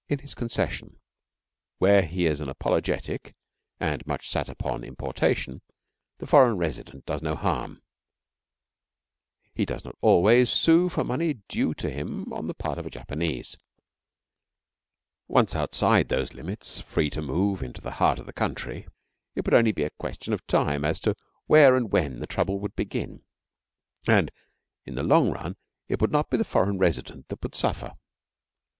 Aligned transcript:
In 0.09 0.17
his 0.17 0.33
concession, 0.33 0.97
where 1.77 2.01
he 2.01 2.25
is 2.25 2.39
an 2.41 2.49
apologetic 2.49 3.35
and 3.79 4.03
much 4.07 4.27
sat 4.27 4.49
upon 4.49 4.83
importation, 4.83 5.61
the 6.17 6.25
foreign 6.25 6.57
resident 6.57 7.05
does 7.05 7.21
no 7.21 7.35
harm. 7.35 7.83
He 9.53 9.63
does 9.63 9.85
not 9.85 9.93
always 10.01 10.49
sue 10.49 10.89
for 10.89 11.03
money 11.03 11.35
due 11.47 11.75
to 11.75 11.91
him 11.91 12.33
on 12.33 12.47
the 12.47 12.55
part 12.55 12.79
of 12.79 12.87
a 12.87 12.89
Japanese. 12.89 13.57
Once 15.27 15.55
outside 15.55 16.09
those 16.09 16.33
limits, 16.33 16.81
free 16.81 17.11
to 17.11 17.21
move 17.21 17.61
into 17.61 17.79
the 17.81 17.91
heart 18.01 18.17
of 18.17 18.25
the 18.25 18.33
country, 18.33 18.87
it 19.35 19.45
would 19.45 19.53
only 19.53 19.71
be 19.71 19.83
a 19.83 19.91
question 19.91 20.33
of 20.33 20.47
time 20.47 20.83
as 20.83 20.99
to 21.01 21.15
where 21.45 21.75
and 21.75 21.91
when 21.91 22.19
the 22.19 22.25
trouble 22.25 22.59
would 22.59 22.75
begin. 22.75 23.21
And 24.07 24.31
in 24.83 24.95
the 24.95 25.03
long 25.03 25.29
run 25.29 25.57
it 25.87 26.01
would 26.01 26.11
not 26.11 26.31
be 26.31 26.37
the 26.37 26.43
foreign 26.43 26.79
resident 26.79 27.27
that 27.27 27.43
would 27.43 27.53
suffer. 27.53 27.93